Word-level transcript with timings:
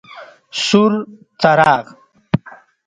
سور 0.65 0.91
څراغ: 1.41 1.85